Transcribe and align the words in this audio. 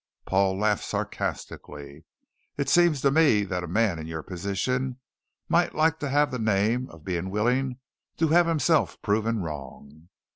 Paul 0.25 0.57
laughed 0.57 0.83
sarcastically. 0.83 2.05
"It 2.57 2.69
seems 2.69 3.01
to 3.01 3.11
me 3.11 3.43
that 3.43 3.63
a 3.63 3.67
man 3.67 3.99
in 3.99 4.07
your 4.07 4.23
position 4.23 4.99
might 5.47 5.75
like 5.75 5.99
to 5.99 6.09
have 6.09 6.31
the 6.31 6.39
name 6.39 6.89
of 6.89 7.05
being 7.05 7.29
willing 7.29 7.77
to 8.17 8.29
have 8.29 8.47
himself 8.47 8.99
proven 9.03 9.43
wrong." 9.43 10.09